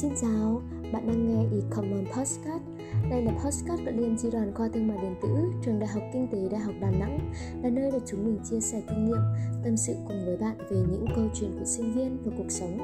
Xin 0.00 0.12
chào, 0.20 0.62
bạn 0.92 1.06
đang 1.06 1.28
nghe 1.28 1.44
e-common 1.58 2.04
podcast. 2.06 2.40
Đây 3.10 3.22
là 3.22 3.32
podcast 3.32 3.80
của 3.84 3.90
Liên 3.90 4.16
Chi 4.22 4.28
đoàn 4.32 4.54
khoa 4.54 4.68
thương 4.68 4.88
mại 4.88 4.98
điện 5.02 5.14
tử, 5.22 5.28
trường 5.64 5.78
Đại 5.78 5.88
học 5.88 6.02
Kinh 6.12 6.28
tế 6.32 6.38
Đại 6.50 6.60
học 6.60 6.74
Đà 6.80 6.90
Nẵng, 6.90 7.32
là 7.62 7.70
nơi 7.70 7.90
để 7.90 7.98
chúng 8.06 8.24
mình 8.24 8.38
chia 8.50 8.60
sẻ 8.60 8.82
kinh 8.88 9.04
nghiệm, 9.04 9.20
tâm 9.64 9.76
sự 9.76 9.94
cùng 10.08 10.26
với 10.26 10.36
bạn 10.36 10.56
về 10.58 10.76
những 10.76 11.04
câu 11.16 11.24
chuyện 11.34 11.50
của 11.58 11.64
sinh 11.64 11.92
viên 11.92 12.18
và 12.24 12.32
cuộc 12.38 12.50
sống. 12.50 12.78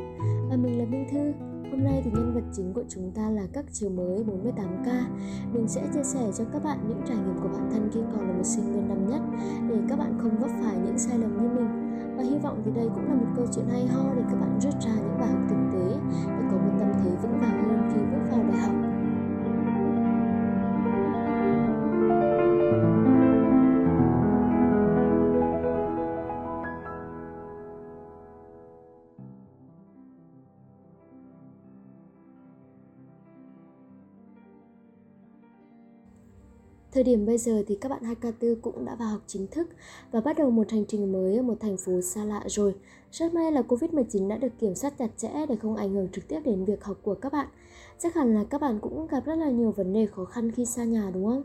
Và 0.51 0.57
mình 0.57 0.79
là 0.79 0.84
Minh 0.84 1.07
Thư, 1.12 1.33
Hôm 1.71 1.84
nay 1.84 2.02
thì 2.05 2.11
nhân 2.11 2.34
vật 2.34 2.45
chính 2.52 2.73
của 2.73 2.84
chúng 2.89 3.12
ta 3.15 3.30
là 3.30 3.43
các 3.53 3.64
chiều 3.73 3.91
mới 3.91 4.25
48K 4.25 5.05
Mình 5.53 5.69
sẽ 5.69 5.83
chia 5.95 6.03
sẻ 6.03 6.21
cho 6.39 6.45
các 6.53 6.64
bạn 6.64 6.79
những 6.89 7.03
trải 7.09 7.17
nghiệm 7.17 7.39
của 7.43 7.48
bản 7.48 7.71
thân 7.73 7.91
khi 7.95 8.01
còn 8.12 8.29
là 8.29 8.35
một 8.35 8.45
sinh 8.45 8.73
viên 8.73 8.89
năm 8.89 9.09
nhất 9.09 9.21
Để 9.69 9.77
các 9.89 9.98
bạn 9.98 10.19
không 10.23 10.39
vấp 10.41 10.51
phải 10.62 10.77
những 10.85 10.98
sai 10.98 11.19
lầm 11.19 11.43
như 11.43 11.48
mình 11.48 11.97
Và 12.17 12.23
hy 12.23 12.39
vọng 12.39 12.62
thì 12.64 12.70
đây 12.75 12.89
cũng 12.95 13.09
là 13.09 13.14
một 13.14 13.27
câu 13.37 13.47
chuyện 13.55 13.64
hay 13.70 13.87
ho 13.87 14.14
để 14.17 14.23
các 14.30 14.41
bạn 14.41 14.59
rút 14.61 14.75
ra 14.80 14.95
những 14.95 15.16
Thời 36.96 37.05
điểm 37.05 37.27
bây 37.27 37.38
giờ 37.38 37.62
thì 37.66 37.74
các 37.80 37.88
bạn 37.88 38.02
2K4 38.02 38.55
cũng 38.62 38.84
đã 38.84 38.95
vào 38.95 39.09
học 39.09 39.20
chính 39.27 39.46
thức 39.46 39.68
và 40.12 40.20
bắt 40.20 40.36
đầu 40.38 40.50
một 40.50 40.70
hành 40.70 40.84
trình 40.88 41.12
mới 41.12 41.36
ở 41.36 41.42
một 41.42 41.55
thành 41.60 41.77
phố 41.77 42.00
xa 42.00 42.24
lạ 42.24 42.42
rồi. 42.46 42.74
Rất 43.12 43.34
may 43.34 43.52
là 43.52 43.62
Covid-19 43.69 44.28
đã 44.28 44.36
được 44.36 44.58
kiểm 44.58 44.75
soát 44.75 44.92
chặt 44.98 45.11
chẽ 45.16 45.47
để 45.48 45.56
không 45.56 45.77
ảnh 45.77 45.92
hưởng 45.92 46.08
trực 46.12 46.28
tiếp 46.28 46.41
đến 46.44 46.64
việc 46.64 46.84
học 46.84 46.98
của 47.03 47.14
các 47.14 47.33
bạn. 47.33 47.47
Chắc 47.98 48.14
hẳn 48.14 48.34
là 48.34 48.44
các 48.44 48.61
bạn 48.61 48.78
cũng 48.80 49.06
gặp 49.06 49.27
rất 49.27 49.34
là 49.34 49.50
nhiều 49.50 49.70
vấn 49.70 49.92
đề 49.92 50.06
khó 50.06 50.25
khăn 50.25 50.53
khi 50.53 50.64
xa 50.64 50.84
nhà 50.84 51.11
đúng 51.14 51.27
không? 51.27 51.42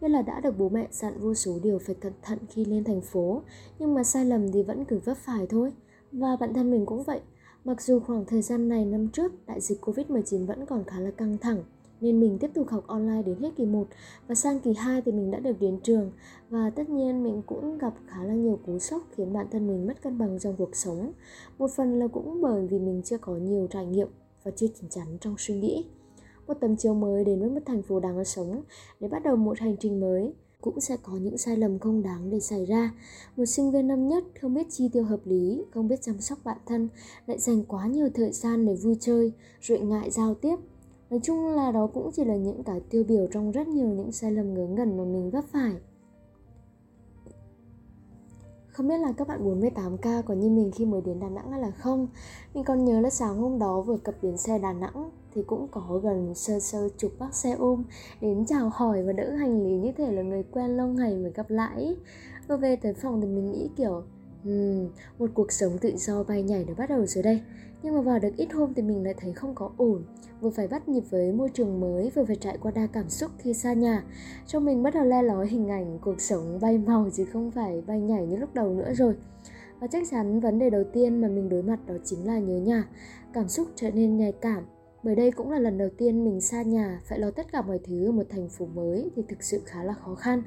Như 0.00 0.08
là 0.08 0.22
đã 0.22 0.40
được 0.40 0.58
bố 0.58 0.68
mẹ 0.68 0.88
dặn 0.90 1.20
vô 1.20 1.34
số 1.34 1.58
điều 1.62 1.78
phải 1.78 1.94
cẩn 1.94 2.12
thận 2.22 2.38
khi 2.48 2.64
lên 2.64 2.84
thành 2.84 3.00
phố, 3.00 3.42
nhưng 3.78 3.94
mà 3.94 4.04
sai 4.04 4.24
lầm 4.24 4.52
thì 4.52 4.62
vẫn 4.62 4.84
cứ 4.84 4.98
vấp 4.98 5.16
phải 5.16 5.46
thôi. 5.46 5.72
Và 6.12 6.36
bản 6.40 6.54
thân 6.54 6.70
mình 6.70 6.86
cũng 6.86 7.02
vậy. 7.02 7.20
Mặc 7.64 7.82
dù 7.82 8.00
khoảng 8.00 8.24
thời 8.24 8.42
gian 8.42 8.68
này 8.68 8.84
năm 8.84 9.08
trước 9.08 9.46
đại 9.46 9.60
dịch 9.60 9.80
Covid-19 9.80 10.46
vẫn 10.46 10.66
còn 10.66 10.84
khá 10.84 11.00
là 11.00 11.10
căng 11.10 11.38
thẳng, 11.38 11.64
nên 12.04 12.20
mình 12.20 12.38
tiếp 12.38 12.50
tục 12.54 12.68
học 12.68 12.86
online 12.86 13.22
đến 13.22 13.38
hết 13.38 13.50
kỳ 13.56 13.66
1 13.66 13.86
và 14.28 14.34
sang 14.34 14.60
kỳ 14.60 14.74
2 14.74 15.02
thì 15.02 15.12
mình 15.12 15.30
đã 15.30 15.38
được 15.38 15.60
đến 15.60 15.80
trường 15.82 16.12
và 16.50 16.70
tất 16.70 16.88
nhiên 16.88 17.24
mình 17.24 17.42
cũng 17.46 17.78
gặp 17.78 17.94
khá 18.06 18.24
là 18.24 18.34
nhiều 18.34 18.58
cú 18.66 18.78
sốc 18.78 19.02
khiến 19.10 19.32
bản 19.32 19.46
thân 19.50 19.66
mình 19.66 19.86
mất 19.86 20.02
cân 20.02 20.18
bằng 20.18 20.38
trong 20.38 20.56
cuộc 20.58 20.76
sống. 20.76 21.12
Một 21.58 21.70
phần 21.76 21.98
là 21.98 22.06
cũng 22.06 22.40
bởi 22.42 22.66
vì 22.66 22.78
mình 22.78 23.02
chưa 23.04 23.18
có 23.18 23.36
nhiều 23.36 23.66
trải 23.70 23.86
nghiệm 23.86 24.08
và 24.42 24.50
chưa 24.50 24.66
chín 24.66 24.88
chắn 24.90 25.18
trong 25.20 25.34
suy 25.38 25.54
nghĩ. 25.54 25.84
Một 26.46 26.54
tấm 26.60 26.76
chiếu 26.76 26.94
mới 26.94 27.24
đến 27.24 27.40
với 27.40 27.50
một 27.50 27.60
thành 27.66 27.82
phố 27.82 28.00
đáng 28.00 28.24
sống 28.24 28.62
để 29.00 29.08
bắt 29.08 29.22
đầu 29.24 29.36
một 29.36 29.58
hành 29.58 29.76
trình 29.80 30.00
mới 30.00 30.32
cũng 30.60 30.80
sẽ 30.80 30.96
có 31.02 31.12
những 31.12 31.38
sai 31.38 31.56
lầm 31.56 31.78
không 31.78 32.02
đáng 32.02 32.30
để 32.30 32.40
xảy 32.40 32.66
ra. 32.66 32.94
Một 33.36 33.44
sinh 33.44 33.70
viên 33.70 33.88
năm 33.88 34.08
nhất 34.08 34.24
không 34.40 34.54
biết 34.54 34.66
chi 34.70 34.88
tiêu 34.92 35.04
hợp 35.04 35.20
lý, 35.24 35.64
không 35.74 35.88
biết 35.88 36.02
chăm 36.02 36.20
sóc 36.20 36.38
bản 36.44 36.58
thân, 36.66 36.88
lại 37.26 37.38
dành 37.38 37.64
quá 37.64 37.86
nhiều 37.86 38.08
thời 38.14 38.32
gian 38.32 38.66
để 38.66 38.74
vui 38.74 38.96
chơi, 39.00 39.32
rồi 39.60 39.78
ngại 39.78 40.10
giao 40.10 40.34
tiếp 40.34 40.56
nói 41.10 41.20
chung 41.22 41.46
là 41.46 41.72
đó 41.72 41.86
cũng 41.94 42.10
chỉ 42.12 42.24
là 42.24 42.36
những 42.36 42.62
cái 42.64 42.80
tiêu 42.90 43.04
biểu 43.08 43.26
trong 43.32 43.50
rất 43.50 43.68
nhiều 43.68 43.88
những 43.88 44.12
sai 44.12 44.32
lầm 44.32 44.54
ngớ 44.54 44.66
ngẩn 44.66 44.96
mà 44.96 45.04
mình 45.04 45.30
vấp 45.30 45.44
phải. 45.52 45.72
Không 48.68 48.88
biết 48.88 48.98
là 48.98 49.12
các 49.12 49.28
bạn 49.28 49.60
48k 49.60 50.22
có 50.22 50.34
như 50.34 50.50
mình 50.50 50.70
khi 50.74 50.84
mới 50.84 51.00
đến 51.00 51.20
Đà 51.20 51.28
Nẵng 51.28 51.50
hay 51.50 51.60
là 51.60 51.70
không? 51.70 52.08
Mình 52.54 52.64
còn 52.64 52.84
nhớ 52.84 53.00
là 53.00 53.10
sáng 53.10 53.36
hôm 53.36 53.58
đó 53.58 53.80
vừa 53.80 53.96
cập 53.96 54.14
bến 54.22 54.36
xe 54.36 54.58
Đà 54.58 54.72
Nẵng 54.72 55.10
Thì 55.34 55.42
cũng 55.42 55.68
có 55.70 56.00
gần 56.02 56.34
sơ 56.34 56.60
sơ 56.60 56.88
chục 56.98 57.12
bác 57.18 57.34
xe 57.34 57.52
ôm 57.52 57.84
Đến 58.20 58.46
chào 58.46 58.70
hỏi 58.74 59.02
và 59.02 59.12
đỡ 59.12 59.30
hành 59.30 59.64
lý 59.64 59.76
như 59.76 59.92
thể 59.96 60.12
là 60.12 60.22
người 60.22 60.42
quen 60.42 60.76
lâu 60.76 60.88
ngày 60.88 61.16
mới 61.16 61.32
gặp 61.32 61.50
lại. 61.50 61.96
Vừa 62.48 62.56
về 62.56 62.76
tới 62.76 62.94
phòng 62.94 63.20
thì 63.20 63.26
mình 63.26 63.52
nghĩ 63.52 63.70
kiểu 63.76 64.02
Hmm, 64.44 64.88
một 65.18 65.30
cuộc 65.34 65.52
sống 65.52 65.78
tự 65.78 65.92
do 65.96 66.24
bay 66.24 66.42
nhảy 66.42 66.64
đã 66.64 66.74
bắt 66.74 66.88
đầu 66.88 67.06
rồi 67.06 67.22
đây. 67.22 67.40
Nhưng 67.84 67.94
mà 67.94 68.00
vào 68.00 68.18
được 68.18 68.36
ít 68.36 68.52
hôm 68.52 68.74
thì 68.74 68.82
mình 68.82 69.04
lại 69.04 69.14
thấy 69.18 69.32
không 69.32 69.54
có 69.54 69.70
ổn. 69.76 70.04
Vừa 70.40 70.50
phải 70.50 70.68
bắt 70.68 70.88
nhịp 70.88 71.04
với 71.10 71.32
môi 71.32 71.48
trường 71.48 71.80
mới, 71.80 72.10
Vừa 72.14 72.24
phải 72.24 72.36
trải 72.36 72.58
qua 72.60 72.70
đa 72.70 72.86
cảm 72.86 73.08
xúc 73.08 73.30
khi 73.38 73.54
xa 73.54 73.72
nhà. 73.72 74.04
Trong 74.46 74.64
mình 74.64 74.82
bắt 74.82 74.94
đầu 74.94 75.04
le 75.04 75.22
lói 75.22 75.48
hình 75.48 75.68
ảnh 75.68 75.98
cuộc 75.98 76.20
sống 76.20 76.58
bay 76.62 76.78
màu 76.78 77.08
Chứ 77.12 77.24
không 77.24 77.50
phải 77.50 77.82
bay 77.86 78.00
nhảy 78.00 78.26
như 78.26 78.36
lúc 78.36 78.54
đầu 78.54 78.74
nữa 78.74 78.92
rồi. 78.94 79.14
Và 79.80 79.86
chắc 79.86 80.02
chắn 80.10 80.40
vấn 80.40 80.58
đề 80.58 80.70
đầu 80.70 80.84
tiên 80.92 81.20
mà 81.20 81.28
mình 81.28 81.48
đối 81.48 81.62
mặt 81.62 81.78
đó 81.86 81.94
chính 82.04 82.26
là 82.26 82.38
nhớ 82.38 82.58
nhà. 82.58 82.88
Cảm 83.32 83.48
xúc 83.48 83.68
trở 83.74 83.90
nên 83.90 84.16
nhạy 84.16 84.32
cảm. 84.32 84.64
Bởi 85.02 85.14
đây 85.14 85.30
cũng 85.30 85.50
là 85.50 85.58
lần 85.58 85.78
đầu 85.78 85.88
tiên 85.98 86.24
mình 86.24 86.40
xa 86.40 86.62
nhà, 86.62 87.00
phải 87.04 87.18
lo 87.18 87.30
tất 87.30 87.52
cả 87.52 87.62
mọi 87.62 87.78
thứ 87.84 88.06
ở 88.06 88.12
một 88.12 88.26
thành 88.30 88.48
phố 88.48 88.66
mới 88.66 89.10
thì 89.16 89.22
thực 89.28 89.42
sự 89.42 89.60
khá 89.64 89.84
là 89.84 89.94
khó 89.94 90.14
khăn. 90.14 90.42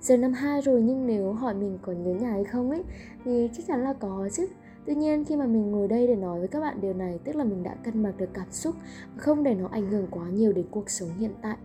Giờ 0.00 0.16
năm 0.16 0.32
2 0.32 0.60
rồi 0.60 0.82
nhưng 0.82 1.06
nếu 1.06 1.32
hỏi 1.32 1.54
mình 1.54 1.78
có 1.82 1.92
nhớ 1.92 2.14
nhà 2.14 2.30
hay 2.30 2.44
không 2.44 2.70
ấy, 2.70 2.82
thì 3.24 3.50
chắc 3.56 3.66
chắn 3.66 3.84
là 3.84 3.92
có 3.92 4.28
chứ. 4.32 4.46
Tuy 4.86 4.94
nhiên 4.94 5.24
khi 5.24 5.36
mà 5.36 5.46
mình 5.46 5.70
ngồi 5.70 5.88
đây 5.88 6.06
để 6.06 6.16
nói 6.16 6.38
với 6.38 6.48
các 6.48 6.60
bạn 6.60 6.80
điều 6.80 6.94
này 6.94 7.18
tức 7.24 7.36
là 7.36 7.44
mình 7.44 7.62
đã 7.62 7.74
cân 7.74 8.02
bằng 8.02 8.16
được 8.16 8.30
cảm 8.34 8.50
xúc 8.50 8.74
không 9.16 9.42
để 9.42 9.54
nó 9.54 9.68
ảnh 9.68 9.90
hưởng 9.90 10.06
quá 10.10 10.28
nhiều 10.28 10.52
đến 10.52 10.66
cuộc 10.70 10.90
sống 10.90 11.08
hiện 11.18 11.32
tại. 11.42 11.56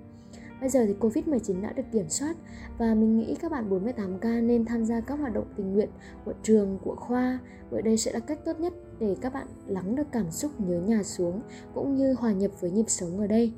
Bây 0.62 0.70
giờ 0.70 0.86
thì 0.88 0.94
Covid-19 1.00 1.62
đã 1.62 1.72
được 1.72 1.84
kiểm 1.92 2.10
soát 2.10 2.36
và 2.78 2.94
mình 2.94 3.18
nghĩ 3.18 3.36
các 3.36 3.52
bạn 3.52 3.70
48K 3.70 4.46
nên 4.46 4.66
tham 4.66 4.86
gia 4.86 5.00
các 5.00 5.20
hoạt 5.20 5.34
động 5.34 5.48
tình 5.58 5.74
nguyện 5.74 5.90
của 6.26 6.34
trường, 6.44 6.80
của 6.84 6.96
khoa 6.96 7.40
bởi 7.72 7.82
đây 7.82 7.98
sẽ 7.98 8.12
là 8.12 8.20
cách 8.20 8.40
tốt 8.46 8.60
nhất 8.60 8.74
để 9.00 9.16
các 9.22 9.34
bạn 9.34 9.48
lắng 9.68 9.96
được 9.96 10.08
cảm 10.12 10.32
xúc 10.32 10.52
nhớ 10.58 10.82
nhà 10.82 11.04
xuống 11.04 11.42
cũng 11.74 11.96
như 11.96 12.14
hòa 12.14 12.32
nhập 12.32 12.52
với 12.62 12.72
nhịp 12.72 12.86
sống 12.88 13.20
ở 13.20 13.28
đây. 13.28 13.54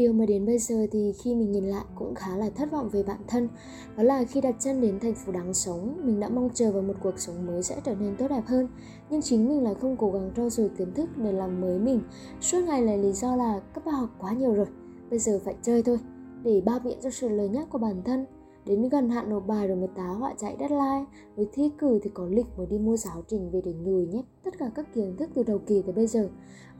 Điều 0.00 0.12
mà 0.12 0.26
đến 0.26 0.46
bây 0.46 0.58
giờ 0.58 0.86
thì 0.90 1.12
khi 1.12 1.34
mình 1.34 1.52
nhìn 1.52 1.64
lại 1.64 1.84
cũng 1.94 2.14
khá 2.14 2.36
là 2.36 2.50
thất 2.50 2.70
vọng 2.70 2.88
về 2.88 3.02
bản 3.02 3.20
thân. 3.28 3.48
Đó 3.96 4.02
là 4.02 4.24
khi 4.24 4.40
đặt 4.40 4.54
chân 4.60 4.80
đến 4.80 5.00
thành 5.00 5.14
phố 5.14 5.32
đáng 5.32 5.54
sống, 5.54 6.00
Mình 6.04 6.20
đã 6.20 6.28
mong 6.28 6.50
chờ 6.54 6.72
vào 6.72 6.82
một 6.82 6.94
cuộc 7.02 7.18
sống 7.18 7.46
mới 7.46 7.62
sẽ 7.62 7.80
trở 7.84 7.94
nên 7.94 8.16
tốt 8.16 8.26
đẹp 8.30 8.42
hơn. 8.46 8.68
Nhưng 9.10 9.22
chính 9.22 9.48
mình 9.48 9.64
lại 9.64 9.74
không 9.80 9.96
cố 9.96 10.10
gắng 10.10 10.30
trau 10.36 10.50
dồi 10.50 10.68
kiến 10.78 10.94
thức 10.94 11.08
để 11.16 11.32
làm 11.32 11.60
mới 11.60 11.78
mình. 11.78 12.00
Suốt 12.40 12.60
ngày 12.60 12.82
là 12.82 12.96
lý 12.96 13.12
do 13.12 13.36
là 13.36 13.60
cấp 13.74 13.84
ba 13.86 13.92
học 13.92 14.08
quá 14.18 14.32
nhiều 14.32 14.54
rồi, 14.54 14.66
Bây 15.10 15.18
giờ 15.18 15.40
phải 15.44 15.54
chơi 15.62 15.82
thôi. 15.82 15.98
Để 16.42 16.62
bao 16.64 16.78
biện 16.78 16.98
cho 17.02 17.10
sự 17.10 17.28
lời 17.28 17.48
nhắc 17.48 17.66
của 17.70 17.78
bản 17.78 18.02
thân. 18.04 18.26
Đến 18.66 18.88
gần 18.88 19.10
hạn 19.10 19.30
nộp 19.30 19.46
bài 19.46 19.68
rồi 19.68 19.76
mới 19.76 19.88
tá 19.96 20.06
họa 20.06 20.34
chạy 20.38 20.56
deadline. 20.58 21.04
Với 21.36 21.48
thi 21.52 21.70
cử 21.78 22.00
thì 22.02 22.10
có 22.14 22.26
lịch 22.26 22.46
mới 22.56 22.66
đi 22.66 22.78
mua 22.78 22.96
giáo 22.96 23.22
trình 23.28 23.50
về 23.50 23.60
để 23.64 23.72
nhồi 23.72 24.06
nhét 24.06 24.24
tất 24.44 24.58
cả 24.58 24.70
các 24.74 24.94
kiến 24.94 25.16
thức 25.16 25.30
từ 25.34 25.42
đầu 25.42 25.58
kỳ 25.58 25.82
tới 25.82 25.92
bây 25.92 26.06
giờ. 26.06 26.28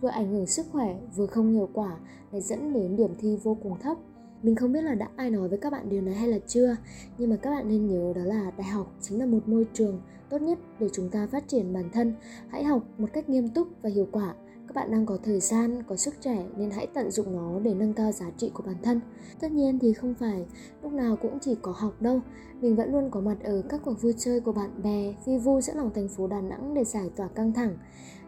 Vừa 0.01 0.09
ảnh 0.09 0.33
hưởng 0.33 0.47
sức 0.47 0.67
khỏe, 0.73 1.01
vừa 1.17 1.27
không 1.27 1.53
hiệu 1.53 1.69
quả 1.73 1.99
Lại 2.33 2.41
dẫn 2.41 2.73
đến 2.73 2.97
điểm 2.97 3.15
thi 3.19 3.39
vô 3.43 3.57
cùng 3.63 3.79
thấp. 3.81 3.97
Mình 4.43 4.57
không 4.57 4.73
biết 4.73 4.83
là 4.83 4.95
đã 4.95 5.09
ai 5.17 5.31
nói 5.31 5.49
với 5.49 5.59
các 5.59 5.73
bạn 5.73 5.89
điều 5.89 6.03
này 6.03 6.15
hay 6.15 6.29
là 6.29 6.39
chưa 6.47 6.77
Nhưng 7.19 7.31
mà 7.31 7.37
các 7.37 7.51
bạn 7.51 7.69
nên 7.69 7.87
nhớ 7.87 8.13
đó 8.17 8.23
là 8.23 8.51
đại 8.59 8.69
học 8.69 8.95
chính 9.01 9.19
là 9.19 9.27
một 9.27 9.49
môi 9.49 9.67
trường 9.73 10.01
tốt 10.31 10.43
nhất 10.43 10.59
để 10.79 10.89
chúng 10.93 11.09
ta 11.09 11.27
phát 11.27 11.49
triển 11.49 11.73
bản 11.73 11.91
thân. 11.93 12.15
Hãy 12.49 12.65
học 12.65 12.83
một 12.99 13.09
cách 13.13 13.29
nghiêm 13.29 13.49
túc 13.49 13.69
và 13.83 13.91
hiệu 13.91 14.09
quả 14.13 14.35
các 14.71 14.83
bạn 14.83 14.91
đang 14.91 15.07
có 15.07 15.19
thời 15.23 15.41
gian, 15.41 15.83
có 15.83 15.97
sức 15.97 16.15
trẻ 16.21 16.47
nên 16.57 16.71
hãy 16.71 16.87
tận 16.87 17.11
dụng 17.11 17.37
nó 17.37 17.61
để 17.61 17.75
nâng 17.75 17.93
cao 17.93 18.13
giá 18.13 18.31
trị 18.37 18.51
của 18.55 18.63
bản 18.67 18.77
thân. 18.83 19.01
Tất 19.41 19.53
nhiên 19.53 19.79
thì 19.79 19.93
không 19.93 20.15
phải 20.15 20.47
lúc 20.83 20.93
nào 20.93 21.17
cũng 21.17 21.39
chỉ 21.41 21.57
có 21.63 21.73
học 21.77 22.03
đâu. 22.03 22.21
Mình 22.61 22.77
vẫn 22.77 22.93
luôn 22.93 23.11
có 23.11 23.21
mặt 23.21 23.37
ở 23.43 23.63
các 23.69 23.81
cuộc 23.85 24.03
vui 24.03 24.15
chơi 24.19 24.41
của 24.41 24.53
bạn 24.53 24.83
bè, 24.83 25.15
phi 25.27 25.39
vu 25.39 25.61
giữa 25.61 25.75
lòng 25.75 25.91
thành 25.95 26.09
phố 26.09 26.27
đà 26.27 26.41
nẵng 26.41 26.75
để 26.75 26.85
giải 26.85 27.11
tỏa 27.17 27.29
căng 27.29 27.53
thẳng. 27.53 27.77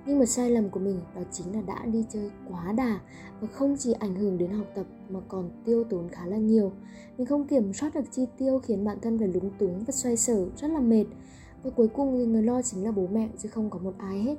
Nhưng 0.06 0.18
một 0.18 0.24
sai 0.24 0.50
lầm 0.50 0.70
của 0.70 0.80
mình 0.80 1.00
đó 1.14 1.22
chính 1.32 1.54
là 1.54 1.60
đã 1.60 1.86
đi 1.86 2.04
chơi 2.12 2.30
quá 2.50 2.72
đà 2.72 3.00
và 3.40 3.48
không 3.52 3.76
chỉ 3.78 3.92
ảnh 3.92 4.14
hưởng 4.14 4.38
đến 4.38 4.50
học 4.50 4.66
tập 4.74 4.86
mà 5.08 5.20
còn 5.28 5.50
tiêu 5.64 5.84
tốn 5.84 6.08
khá 6.08 6.26
là 6.26 6.36
nhiều. 6.36 6.72
Mình 7.18 7.26
không 7.26 7.46
kiểm 7.46 7.72
soát 7.72 7.94
được 7.94 8.04
chi 8.12 8.26
tiêu 8.38 8.58
khiến 8.58 8.84
bản 8.84 8.98
thân 9.02 9.18
phải 9.18 9.28
lúng 9.28 9.50
túng 9.58 9.84
và 9.84 9.92
xoay 9.92 10.16
sở, 10.16 10.46
rất 10.56 10.68
là 10.68 10.80
mệt. 10.80 11.04
Và 11.62 11.70
cuối 11.70 11.88
cùng 11.88 12.14
thì 12.18 12.26
người 12.26 12.42
lo 12.42 12.62
chính 12.62 12.84
là 12.84 12.90
bố 12.90 13.06
mẹ 13.12 13.28
chứ 13.38 13.48
không 13.48 13.70
có 13.70 13.78
một 13.78 13.94
ai 13.98 14.18
hết 14.18 14.36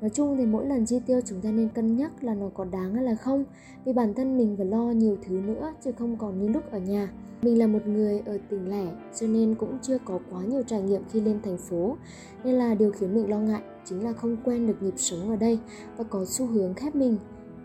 nói 0.00 0.10
chung 0.10 0.36
thì 0.36 0.46
mỗi 0.46 0.66
lần 0.66 0.86
chi 0.86 1.00
tiêu 1.06 1.20
chúng 1.26 1.40
ta 1.40 1.50
nên 1.50 1.68
cân 1.68 1.96
nhắc 1.96 2.24
là 2.24 2.34
nó 2.34 2.48
có 2.54 2.64
đáng 2.64 2.94
hay 2.94 3.04
là 3.04 3.14
không, 3.14 3.44
vì 3.84 3.92
bản 3.92 4.14
thân 4.14 4.38
mình 4.38 4.56
phải 4.56 4.66
lo 4.66 4.90
nhiều 4.90 5.16
thứ 5.22 5.40
nữa 5.40 5.74
chứ 5.84 5.92
không 5.98 6.16
còn 6.16 6.40
như 6.40 6.48
lúc 6.48 6.70
ở 6.70 6.78
nhà. 6.78 7.12
Mình 7.42 7.58
là 7.58 7.66
một 7.66 7.86
người 7.86 8.22
ở 8.26 8.38
tỉnh 8.48 8.70
lẻ 8.70 8.86
cho 9.20 9.26
nên 9.26 9.54
cũng 9.54 9.78
chưa 9.82 9.98
có 10.04 10.18
quá 10.30 10.42
nhiều 10.44 10.62
trải 10.62 10.82
nghiệm 10.82 11.02
khi 11.12 11.20
lên 11.20 11.40
thành 11.42 11.58
phố, 11.58 11.96
nên 12.44 12.54
là 12.54 12.74
điều 12.74 12.92
khiến 12.92 13.14
mình 13.14 13.30
lo 13.30 13.38
ngại 13.38 13.62
chính 13.84 14.04
là 14.04 14.12
không 14.12 14.36
quen 14.44 14.66
được 14.66 14.82
nhịp 14.82 14.94
sống 14.96 15.30
ở 15.30 15.36
đây 15.36 15.58
và 15.96 16.04
có 16.04 16.24
xu 16.24 16.46
hướng 16.46 16.74
khép 16.74 16.94
mình. 16.94 17.16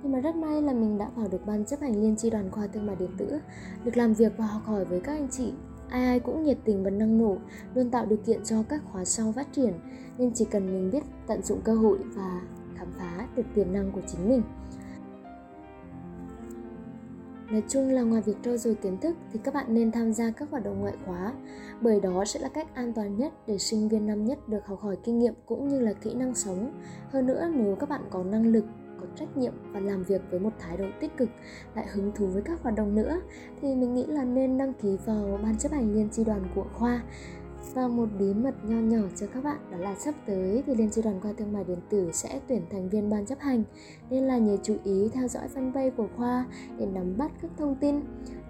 Nhưng 0.04 0.12
mà 0.12 0.20
rất 0.20 0.36
may 0.36 0.62
là 0.62 0.74
mình 0.74 0.98
đã 0.98 1.10
vào 1.16 1.28
được 1.28 1.46
ban 1.46 1.66
chấp 1.66 1.82
hành 1.82 2.02
liên 2.02 2.16
tri 2.16 2.30
đoàn 2.30 2.52
khoa 2.52 2.68
thương 2.68 2.86
mại 2.86 2.96
điện 2.96 3.10
tử, 3.18 3.40
được 3.84 3.98
làm 3.98 4.14
việc 4.14 4.34
và 4.38 4.46
học 4.46 4.62
hỏi 4.66 4.86
với 4.86 5.00
các 5.00 5.14
anh 5.14 5.28
chị 5.32 5.54
ai 5.90 6.06
ai 6.06 6.20
cũng 6.20 6.44
nhiệt 6.44 6.58
tình 6.66 6.84
và 6.84 6.90
năng 6.90 7.18
nổ 7.18 7.38
luôn 7.76 7.90
tạo 7.90 8.06
điều 8.06 8.20
kiện 8.26 8.44
cho 8.44 8.64
các 8.70 8.82
khóa 8.86 9.06
sau 9.06 9.32
phát 9.32 9.48
triển 9.52 9.74
nên 10.18 10.32
chỉ 10.34 10.46
cần 10.52 10.66
mình 10.66 10.92
biết 10.92 11.04
tận 11.28 11.42
dụng 11.42 11.62
cơ 11.64 11.74
hội 11.74 11.98
và 12.16 12.42
khám 12.76 12.88
phá 12.98 13.28
được 13.36 13.44
tiềm 13.56 13.74
năng 13.74 13.92
của 13.92 14.02
chính 14.08 14.30
mình 14.30 14.42
Nói 17.52 17.64
chung 17.68 17.90
là 17.90 18.02
ngoài 18.02 18.22
việc 18.22 18.36
trau 18.44 18.58
dồi 18.58 18.76
kiến 18.76 18.98
thức 18.98 19.18
thì 19.34 19.40
các 19.44 19.54
bạn 19.54 19.66
nên 19.68 19.92
tham 19.92 20.14
gia 20.14 20.32
các 20.32 20.52
hoạt 20.52 20.64
động 20.64 20.80
ngoại 20.80 20.94
khóa 21.06 21.34
bởi 21.82 22.00
đó 22.00 22.26
sẽ 22.26 22.40
là 22.40 22.50
cách 22.50 22.68
an 22.74 22.94
toàn 22.94 23.18
nhất 23.18 23.34
để 23.48 23.58
sinh 23.58 23.90
viên 23.90 24.08
năm 24.08 24.26
nhất 24.26 24.50
được 24.50 24.66
học 24.66 24.80
hỏi 24.82 24.98
kinh 25.04 25.20
nghiệm 25.20 25.34
cũng 25.46 25.68
như 25.68 25.80
là 25.80 25.94
kỹ 25.94 26.14
năng 26.14 26.36
sống. 26.36 26.82
Hơn 27.10 27.28
nữa 27.28 27.50
nếu 27.56 27.76
các 27.76 27.90
bạn 27.90 28.02
có 28.10 28.24
năng 28.24 28.46
lực, 28.46 28.66
có 29.06 29.16
trách 29.16 29.38
nhiệm 29.38 29.54
và 29.72 29.80
làm 29.80 30.04
việc 30.04 30.22
với 30.32 30.40
một 30.40 30.54
thái 30.60 30.78
độ 30.78 30.86
tích 31.00 31.18
cực, 31.18 31.30
lại 31.76 31.86
hứng 31.94 32.12
thú 32.16 32.28
với 32.28 32.42
các 32.42 32.64
hoạt 32.64 32.76
động 32.76 32.96
nữa, 32.96 33.22
thì 33.62 33.76
mình 33.76 33.94
nghĩ 33.94 34.06
là 34.06 34.24
nên 34.24 34.58
đăng 34.58 34.74
ký 34.74 34.98
vào 35.06 35.40
ban 35.44 35.58
chấp 35.58 35.72
hành 35.72 35.94
liên 35.94 36.10
tri 36.10 36.24
đoàn 36.24 36.42
của 36.56 36.66
khoa 36.74 37.02
và 37.74 37.88
một 37.88 38.10
bí 38.20 38.34
mật 38.34 38.56
nho 38.64 38.78
nhỏ 38.78 39.08
cho 39.16 39.28
các 39.34 39.44
bạn 39.44 39.58
đó 39.72 39.78
là 39.78 39.96
sắp 39.96 40.16
tới 40.26 40.64
thì 40.66 40.76
Liên 40.76 40.90
tri 40.90 41.02
đoàn 41.02 41.22
khoa 41.22 41.34
thương 41.34 41.54
mại 41.54 41.64
điện 41.64 41.80
tử 41.90 42.10
sẽ 42.14 42.40
tuyển 42.48 42.62
thành 42.72 42.90
viên 42.90 43.10
ban 43.10 43.26
chấp 43.26 43.40
hành, 43.40 43.64
nên 44.10 44.24
là 44.24 44.38
nhớ 44.38 44.58
chú 44.64 44.76
ý 44.84 45.10
theo 45.14 45.28
dõi 45.28 45.44
fanpage 45.56 45.92
của 45.92 46.08
khoa 46.16 46.46
để 46.78 46.86
nắm 46.86 47.18
bắt 47.18 47.32
các 47.42 47.52
thông 47.58 47.76
tin. 47.76 47.96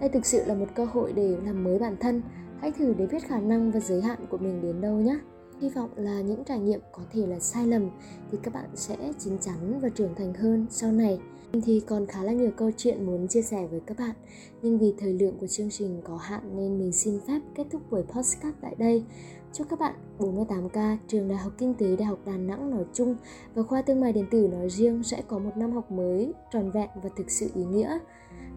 Đây 0.00 0.08
thực 0.08 0.26
sự 0.26 0.44
là 0.46 0.54
một 0.54 0.66
cơ 0.74 0.84
hội 0.84 1.12
để 1.12 1.36
làm 1.44 1.64
mới 1.64 1.78
bản 1.78 1.96
thân. 2.00 2.22
Hãy 2.60 2.72
thử 2.72 2.94
để 2.98 3.06
biết 3.06 3.24
khả 3.28 3.40
năng 3.40 3.70
và 3.70 3.80
giới 3.80 4.02
hạn 4.02 4.18
của 4.30 4.38
mình 4.38 4.62
đến 4.62 4.80
đâu 4.80 4.94
nhé. 4.94 5.18
Hy 5.60 5.68
vọng 5.68 5.90
là 5.96 6.20
những 6.20 6.44
trải 6.44 6.58
nghiệm 6.58 6.80
có 6.92 7.02
thể 7.12 7.26
là 7.26 7.38
sai 7.38 7.66
lầm 7.66 7.90
thì 8.32 8.38
các 8.42 8.54
bạn 8.54 8.68
sẽ 8.74 8.96
chín 9.18 9.38
chắn 9.38 9.80
và 9.80 9.88
trưởng 9.88 10.14
thành 10.14 10.34
hơn 10.34 10.66
sau 10.70 10.92
này. 10.92 11.18
mình 11.52 11.62
Thì 11.62 11.80
còn 11.86 12.06
khá 12.06 12.22
là 12.22 12.32
nhiều 12.32 12.50
câu 12.56 12.70
chuyện 12.76 13.06
muốn 13.06 13.28
chia 13.28 13.42
sẻ 13.42 13.66
với 13.66 13.80
các 13.86 13.98
bạn 13.98 14.14
Nhưng 14.62 14.78
vì 14.78 14.94
thời 14.98 15.12
lượng 15.12 15.36
của 15.40 15.46
chương 15.46 15.70
trình 15.70 16.00
có 16.04 16.16
hạn 16.16 16.56
nên 16.56 16.78
mình 16.78 16.92
xin 16.92 17.20
phép 17.26 17.40
kết 17.54 17.64
thúc 17.70 17.82
buổi 17.90 18.02
podcast 18.02 18.54
tại 18.60 18.74
đây 18.78 19.04
Chúc 19.52 19.66
các 19.70 19.78
bạn 19.78 19.94
48K, 20.18 20.96
trường 21.08 21.28
Đại 21.28 21.38
học 21.38 21.52
Kinh 21.58 21.74
tế 21.74 21.96
Đại 21.96 22.06
học 22.06 22.18
Đà 22.24 22.36
Nẵng 22.36 22.70
nói 22.70 22.84
chung 22.92 23.16
và 23.54 23.62
khoa 23.62 23.82
thương 23.82 24.00
mại 24.00 24.12
điện 24.12 24.26
tử 24.30 24.48
nói 24.52 24.70
riêng 24.70 25.02
sẽ 25.02 25.22
có 25.28 25.38
một 25.38 25.56
năm 25.56 25.72
học 25.72 25.90
mới 25.90 26.32
tròn 26.52 26.70
vẹn 26.70 26.88
và 27.02 27.10
thực 27.16 27.30
sự 27.30 27.50
ý 27.54 27.64
nghĩa. 27.64 27.98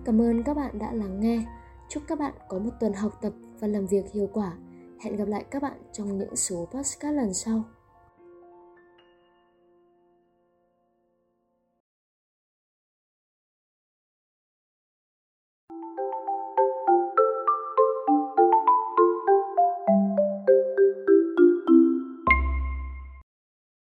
Cảm 0.06 0.22
ơn 0.22 0.44
các 0.44 0.54
bạn 0.54 0.80
đã 0.80 0.94
lắng 0.94 1.19
nghe. 1.19 1.45
Chúc 1.90 2.04
các 2.07 2.19
bạn 2.19 2.34
có 2.48 2.60
một 2.60 2.72
tuần 2.80 2.94
học 2.94 3.19
tập 3.22 3.34
và 3.60 3.68
làm 3.68 3.88
việc 3.88 4.12
hiệu 4.12 4.30
quả. 4.34 4.54
Hẹn 5.00 5.16
gặp 5.16 5.28
lại 5.28 5.46
các 5.51 5.62
bạn 5.62 5.78
trong 5.94 6.18
những 6.18 6.36
số 6.36 6.68
podcast 6.72 7.16
lần 7.16 7.34
sau. 7.34 7.63